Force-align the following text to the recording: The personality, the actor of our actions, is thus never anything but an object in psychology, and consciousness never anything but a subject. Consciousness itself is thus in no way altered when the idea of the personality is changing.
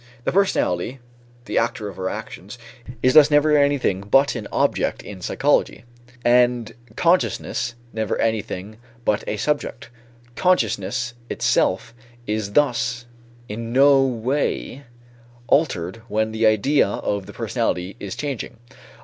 The 0.23 0.31
personality, 0.31 0.97
the 1.45 1.59
actor 1.59 1.87
of 1.87 1.99
our 1.99 2.09
actions, 2.09 2.57
is 3.03 3.13
thus 3.13 3.29
never 3.29 3.55
anything 3.55 4.01
but 4.01 4.33
an 4.33 4.47
object 4.51 5.03
in 5.03 5.21
psychology, 5.21 5.83
and 6.25 6.73
consciousness 6.95 7.75
never 7.93 8.19
anything 8.19 8.77
but 9.05 9.23
a 9.27 9.37
subject. 9.37 9.91
Consciousness 10.35 11.13
itself 11.29 11.93
is 12.25 12.53
thus 12.53 13.05
in 13.47 13.71
no 13.71 14.03
way 14.03 14.85
altered 15.47 15.97
when 16.07 16.31
the 16.31 16.47
idea 16.47 16.87
of 16.87 17.27
the 17.27 17.33
personality 17.33 17.95
is 17.99 18.15
changing. 18.15 18.57